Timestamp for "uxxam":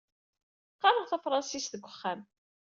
1.89-2.21